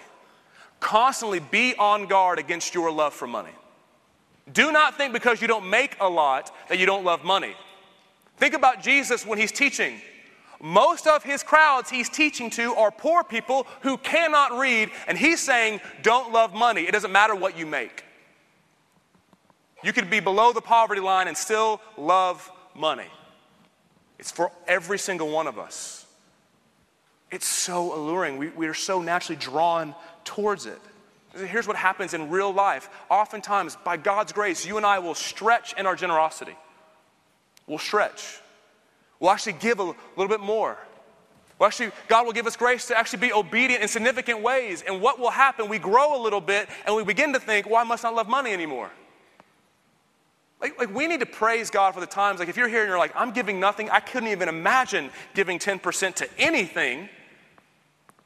[0.80, 3.54] constantly be on guard against your love for money.
[4.52, 7.54] Do not think because you don't make a lot that you don't love money.
[8.38, 10.00] Think about Jesus when he's teaching.
[10.62, 15.40] Most of his crowds he's teaching to are poor people who cannot read, and he's
[15.40, 16.82] saying, Don't love money.
[16.82, 18.04] It doesn't matter what you make.
[19.82, 23.08] You could be below the poverty line and still love money.
[24.20, 26.06] It's for every single one of us.
[27.32, 28.36] It's so alluring.
[28.36, 30.78] We, we are so naturally drawn towards it.
[31.34, 32.88] Here's what happens in real life.
[33.10, 36.54] Oftentimes, by God's grace, you and I will stretch in our generosity.
[37.66, 38.38] We'll stretch.
[39.22, 40.76] We'll actually give a little bit more.
[41.56, 44.82] Well, actually, God will give us grace to actually be obedient in significant ways.
[44.82, 45.68] And what will happen?
[45.68, 48.28] We grow a little bit and we begin to think, well, I must not love
[48.28, 48.90] money anymore.
[50.60, 52.40] Like, like we need to praise God for the times.
[52.40, 55.60] Like if you're here and you're like, I'm giving nothing, I couldn't even imagine giving
[55.60, 57.08] 10% to anything.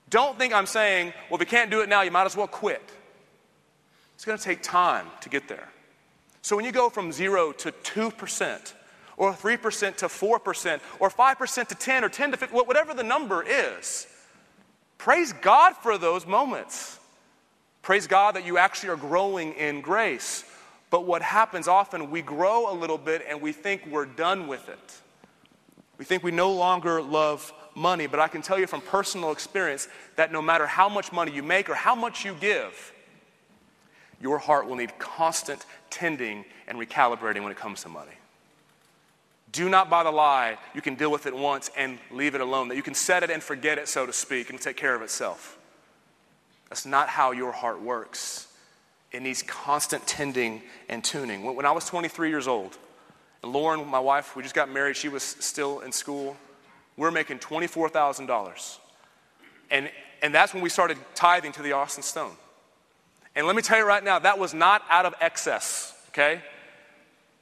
[0.09, 2.47] Don't think I'm saying, well, if you can't do it now, you might as well
[2.47, 2.90] quit.
[4.14, 5.68] It's going to take time to get there.
[6.40, 8.72] So when you go from zero to 2%,
[9.17, 13.43] or 3% to 4%, or 5% to 10, or 10 to 50, whatever the number
[13.43, 14.07] is,
[14.99, 16.99] praise God for those moments.
[17.83, 20.45] Praise God that you actually are growing in grace.
[20.91, 24.69] But what happens often, we grow a little bit and we think we're done with
[24.69, 25.01] it.
[25.99, 28.07] We think we no longer love money.
[28.07, 31.43] But I can tell you from personal experience that no matter how much money you
[31.43, 32.93] make or how much you give,
[34.21, 38.16] your heart will need constant tending and recalibrating when it comes to money.
[39.57, 42.68] Do not buy the lie you can deal with it once and leave it alone,
[42.68, 45.00] that you can set it and forget it, so to speak, and take care of
[45.00, 45.57] itself.
[46.68, 48.48] That's not how your heart works.
[49.12, 51.42] It needs constant tending and tuning.
[51.42, 52.76] When, I was 23 years old,
[53.42, 56.36] and Lauren, my wife, we just got married, she was still in school.
[56.98, 58.78] We're making $24,000.
[59.70, 59.90] And,
[60.20, 62.36] and that's when we started tithing to the Austin Stone.
[63.34, 66.42] And let me tell you right now, that was not out of excess, okay?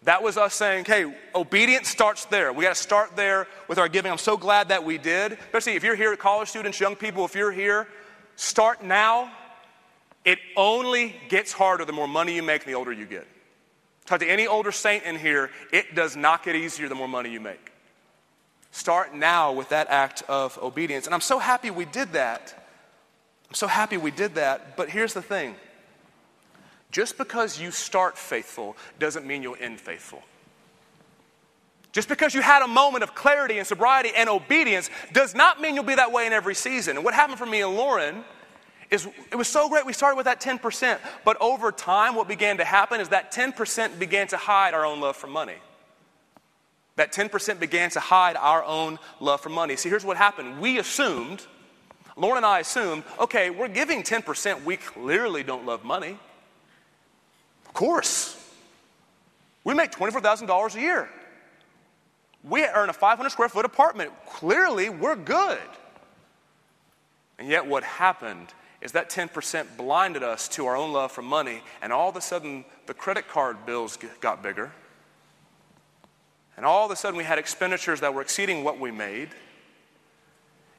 [0.05, 2.52] That was us saying, hey, obedience starts there.
[2.52, 4.12] We got to start there with our giving.
[4.12, 5.32] I'm so glad that we did.
[5.32, 7.88] Especially if you're here, college students, young people, if you're here,
[8.36, 9.30] start now.
[10.24, 13.26] It only gets harder the more money you make the older you get.
[14.05, 17.30] Talk to any older saint in here, it does not get easier the more money
[17.30, 17.72] you make.
[18.70, 21.07] Start now with that act of obedience.
[21.07, 22.55] And I'm so happy we did that.
[23.48, 24.76] I'm so happy we did that.
[24.76, 25.55] But here's the thing
[26.95, 30.22] just because you start faithful doesn't mean you'll end faithful.
[31.90, 35.74] Just because you had a moment of clarity and sobriety and obedience does not mean
[35.74, 36.95] you'll be that way in every season.
[36.95, 38.22] And what happened for me and Lauren
[38.92, 39.84] is it was so great.
[39.84, 43.99] We started with that 10%, but over time, what began to happen is that 10%
[43.99, 45.57] began to hide our own love for money.
[46.95, 49.74] That 10% began to hide our own love for money.
[49.74, 50.61] See, here's what happened.
[50.61, 51.45] We assumed,
[52.16, 54.62] Lauren and I assumed, okay, we're giving 10%.
[54.62, 56.18] We clearly don't love money.
[57.75, 58.41] Of course.
[59.64, 61.09] We make $24,000 a year.
[62.45, 64.12] We earn a 500 square foot apartment.
[64.27, 65.59] Clearly, we're good.
[67.37, 71.62] And yet, what happened is that 10% blinded us to our own love for money,
[71.83, 74.70] and all of a sudden, the credit card bills got bigger.
[76.57, 79.31] And all of a sudden, we had expenditures that were exceeding what we made.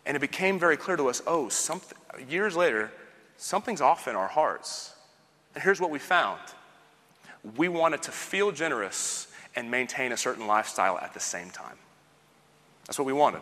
[0.05, 1.97] And it became very clear to us oh, something,
[2.29, 2.89] years later,
[3.35, 4.93] something's off in our hearts.
[5.55, 6.39] And here's what we found
[7.57, 11.77] we wanted to feel generous and maintain a certain lifestyle at the same time.
[12.85, 13.41] That's what we wanted.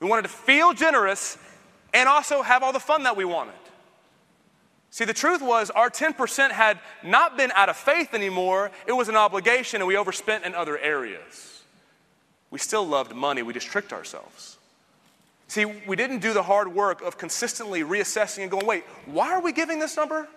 [0.00, 1.36] We wanted to feel generous
[1.92, 3.54] and also have all the fun that we wanted.
[4.90, 9.08] See, the truth was our 10% had not been out of faith anymore, it was
[9.08, 11.62] an obligation, and we overspent in other areas.
[12.50, 14.56] We still loved money, we just tricked ourselves.
[15.46, 19.40] See, we didn't do the hard work of consistently reassessing and going, wait, why are
[19.40, 20.28] we giving this number?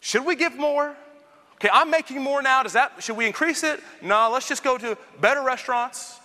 [0.00, 0.94] Should we give more?
[1.60, 2.62] Okay, I'm making more now.
[2.62, 3.80] Does that should we increase it?
[4.00, 6.20] No, let's just go to better restaurants.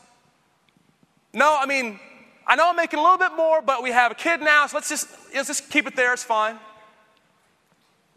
[1.33, 1.99] No, I mean,
[2.45, 4.77] I know I'm making a little bit more, but we have a kid now, so
[4.77, 6.59] let's just let's just keep it there, it's fine.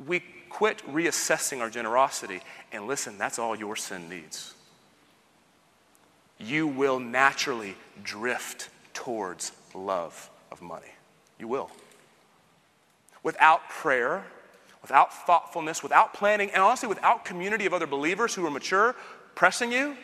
[0.07, 2.41] We quit reassessing our generosity,
[2.71, 4.53] and listen, that's all your sin needs.
[6.39, 10.93] You will naturally drift towards love of money.
[11.39, 11.71] You will.
[13.23, 14.25] Without prayer,
[14.87, 18.95] without thoughtfulness, without planning, and honestly, without community of other believers who are mature
[19.35, 19.97] pressing you,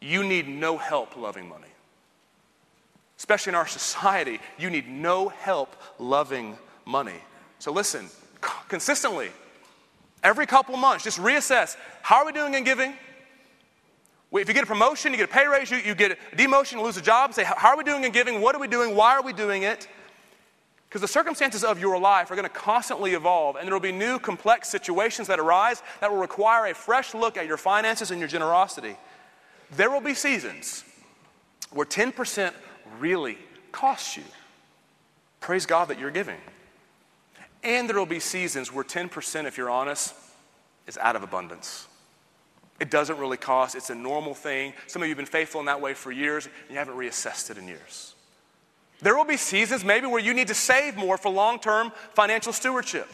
[0.00, 1.68] you need no help loving money.
[3.16, 7.14] Especially in our society, you need no help loving money.
[7.60, 8.08] So listen,
[8.68, 9.30] consistently,
[10.24, 12.94] every couple months, just reassess how are we doing in giving?
[14.32, 16.72] If you get a promotion, you get a pay raise, you, you get a demotion,
[16.72, 18.40] you lose a job, say, how are we doing in giving?
[18.40, 18.96] What are we doing?
[18.96, 19.86] Why are we doing it?
[20.90, 23.92] Because the circumstances of your life are going to constantly evolve, and there will be
[23.92, 28.18] new complex situations that arise that will require a fresh look at your finances and
[28.18, 28.96] your generosity.
[29.70, 30.82] There will be seasons
[31.70, 32.52] where 10%
[32.98, 33.38] really
[33.70, 34.24] costs you.
[35.38, 36.40] Praise God that you're giving.
[37.62, 40.12] And there will be seasons where 10%, if you're honest,
[40.88, 41.86] is out of abundance.
[42.80, 44.72] It doesn't really cost, it's a normal thing.
[44.88, 47.48] Some of you have been faithful in that way for years, and you haven't reassessed
[47.50, 48.16] it in years.
[49.02, 52.52] There will be seasons maybe where you need to save more for long term financial
[52.52, 53.08] stewardship.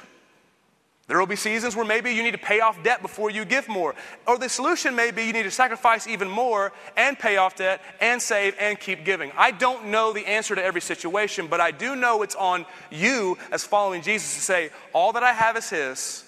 [1.09, 3.68] There will be seasons where maybe you need to pay off debt before you give
[3.68, 3.95] more.
[4.26, 7.80] Or the solution may be you need to sacrifice even more and pay off debt
[8.01, 9.30] and save and keep giving.
[9.37, 13.39] I don't know the answer to every situation, but I do know it's on you
[13.53, 16.24] as following Jesus to say, All that I have is His.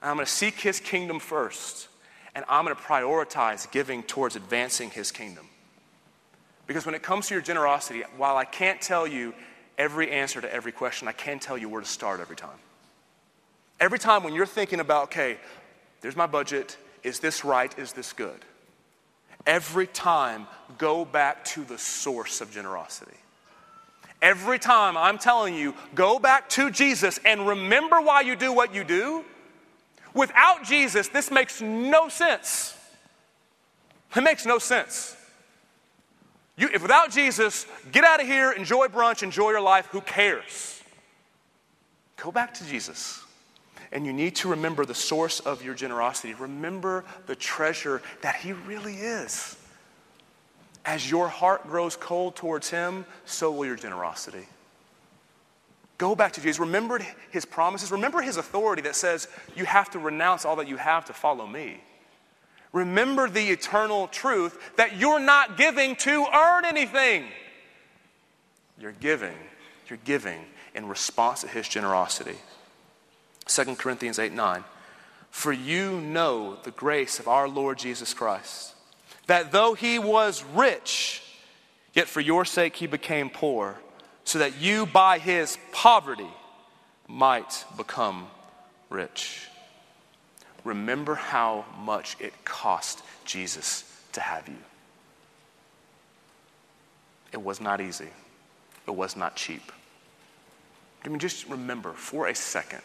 [0.00, 1.88] I'm going to seek His kingdom first,
[2.36, 5.49] and I'm going to prioritize giving towards advancing His kingdom.
[6.70, 9.34] Because when it comes to your generosity, while I can't tell you
[9.76, 12.60] every answer to every question, I can tell you where to start every time.
[13.80, 15.38] Every time when you're thinking about, okay,
[16.00, 17.76] there's my budget, is this right?
[17.76, 18.44] Is this good?
[19.48, 20.46] Every time,
[20.78, 23.18] go back to the source of generosity.
[24.22, 28.72] Every time I'm telling you, go back to Jesus and remember why you do what
[28.72, 29.24] you do.
[30.14, 32.78] Without Jesus, this makes no sense.
[34.14, 35.16] It makes no sense.
[36.60, 40.82] You, if without Jesus, get out of here, enjoy brunch, enjoy your life, who cares?
[42.18, 43.24] Go back to Jesus.
[43.92, 46.34] And you need to remember the source of your generosity.
[46.34, 49.56] Remember the treasure that He really is.
[50.84, 54.46] As your heart grows cold towards Him, so will your generosity.
[55.96, 56.60] Go back to Jesus.
[56.60, 57.00] Remember
[57.30, 57.90] His promises.
[57.90, 61.46] Remember His authority that says you have to renounce all that you have to follow
[61.46, 61.80] me.
[62.72, 67.24] Remember the eternal truth that you're not giving to earn anything.
[68.78, 69.36] You're giving.
[69.88, 70.40] You're giving
[70.74, 72.36] in response to His generosity.
[73.46, 74.64] 2 Corinthians 8 9.
[75.30, 78.74] For you know the grace of our Lord Jesus Christ,
[79.26, 81.22] that though he was rich,
[81.94, 83.76] yet for your sake he became poor,
[84.24, 86.30] so that you by his poverty
[87.06, 88.26] might become
[88.88, 89.49] rich.
[90.64, 94.58] Remember how much it cost Jesus to have you.
[97.32, 98.08] It was not easy,
[98.86, 99.72] it was not cheap.
[101.04, 102.82] I mean, just remember for a second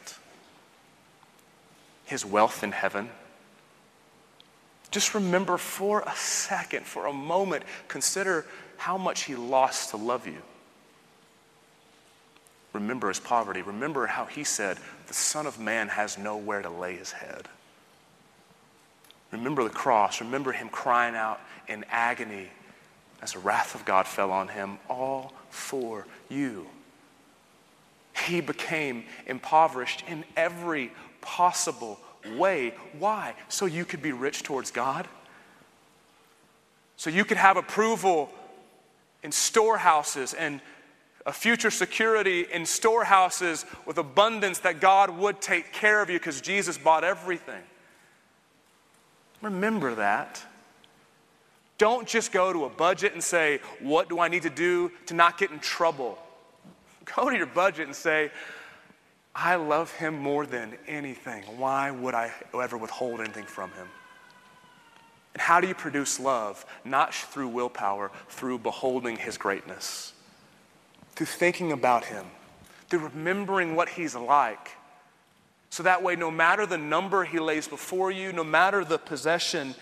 [2.05, 3.09] his wealth in heaven.
[4.91, 8.45] Just remember for a second, for a moment, consider
[8.77, 10.41] how much he lost to love you.
[12.73, 13.61] Remember his poverty.
[13.61, 17.47] Remember how he said, The Son of Man has nowhere to lay his head.
[19.37, 20.21] Remember the cross.
[20.21, 22.47] Remember him crying out in agony
[23.21, 26.67] as the wrath of God fell on him, all for you.
[28.25, 31.99] He became impoverished in every possible
[32.37, 32.73] way.
[32.97, 33.33] Why?
[33.49, 35.07] So you could be rich towards God?
[36.97, 38.29] So you could have approval
[39.21, 40.61] in storehouses and
[41.25, 46.39] a future security in storehouses with abundance that God would take care of you because
[46.39, 47.61] Jesus bought everything.
[49.45, 50.43] Remember that.
[51.77, 55.13] Don't just go to a budget and say, What do I need to do to
[55.13, 56.17] not get in trouble?
[57.15, 58.31] Go to your budget and say,
[59.35, 61.43] I love him more than anything.
[61.57, 63.87] Why would I ever withhold anything from him?
[65.33, 66.65] And how do you produce love?
[66.83, 70.13] Not through willpower, through beholding his greatness,
[71.13, 72.25] through thinking about him,
[72.87, 74.71] through remembering what he's like.
[75.75, 79.75] So that way, no matter the number he lays before you, no matter the possession,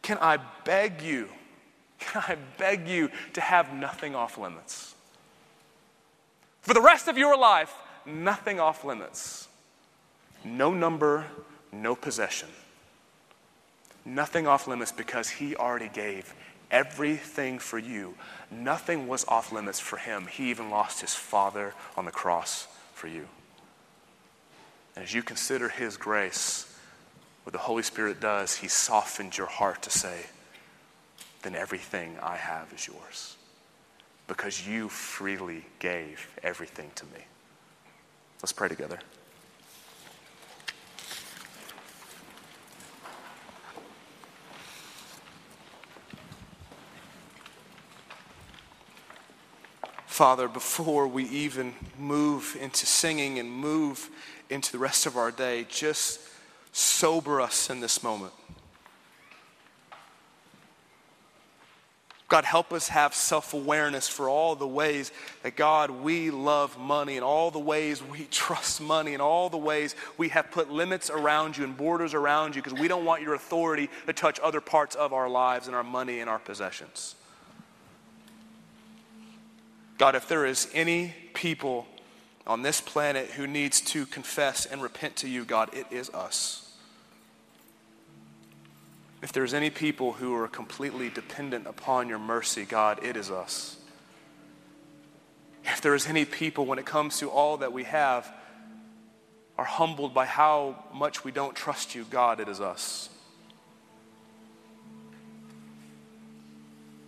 [0.00, 1.28] can I beg you,
[1.98, 4.94] can I beg you to have nothing off limits?
[6.60, 7.74] For the rest of your life,
[8.06, 9.48] nothing off limits.
[10.44, 11.26] No number,
[11.72, 12.50] no possession.
[14.04, 16.32] Nothing off limits because he already gave
[16.70, 18.14] everything for you.
[18.52, 20.28] Nothing was off limits for him.
[20.28, 23.26] He even lost his father on the cross for you.
[24.94, 26.72] And as you consider his grace,
[27.42, 30.26] what the Holy Spirit does, he softens your heart to say,
[31.42, 33.36] then everything I have is yours.
[34.26, 37.24] Because you freely gave everything to me.
[38.40, 38.98] Let's pray together.
[50.06, 54.08] Father, before we even move into singing and move
[54.50, 56.20] into the rest of our day, just
[56.72, 58.32] sober us in this moment.
[62.34, 67.16] God, help us have self awareness for all the ways that, God, we love money
[67.16, 71.10] and all the ways we trust money and all the ways we have put limits
[71.10, 74.60] around you and borders around you because we don't want your authority to touch other
[74.60, 77.14] parts of our lives and our money and our possessions.
[79.98, 81.86] God, if there is any people
[82.46, 86.72] on this planet who needs to confess and repent to you, God, it is us.
[89.22, 93.78] If there's any people who are completely dependent upon your mercy, God, it is us.
[95.64, 98.30] If there is any people, when it comes to all that we have,
[99.56, 103.08] are humbled by how much we don't trust you, God, it is us.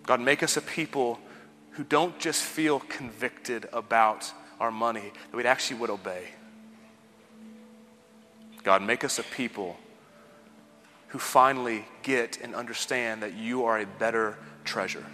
[0.05, 1.19] God, make us a people
[1.73, 6.29] who don't just feel convicted about our money, that we actually would obey.
[8.63, 9.77] God, make us a people
[11.09, 15.07] who finally get and understand that you are a better treasure.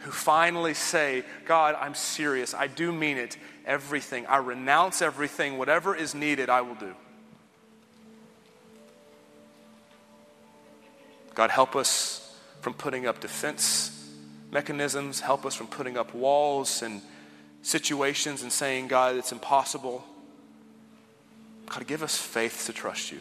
[0.00, 2.54] Who finally say, God, I'm serious.
[2.54, 3.36] I do mean it.
[3.64, 4.26] Everything.
[4.26, 5.58] I renounce everything.
[5.58, 6.94] Whatever is needed, I will do.
[11.34, 13.92] God, help us from putting up defense
[14.50, 15.20] mechanisms.
[15.20, 17.02] Help us from putting up walls and
[17.66, 20.04] situations and saying, God, it's impossible.
[21.66, 23.20] God, give us faith to trust you.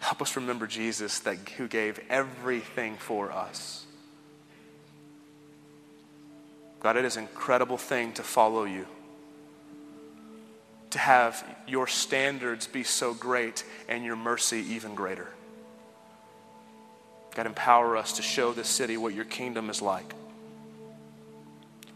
[0.00, 3.86] Help us remember Jesus that, who gave everything for us.
[6.80, 8.84] God, it is an incredible thing to follow you,
[10.90, 15.28] to have your standards be so great and your mercy even greater.
[17.36, 20.14] God, empower us to show this city what your kingdom is like.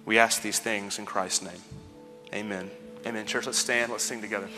[0.09, 1.61] We ask these things in Christ's name.
[2.33, 2.71] Amen.
[3.05, 3.27] Amen.
[3.27, 3.93] Church, let's stand.
[3.93, 4.49] Let's sing together.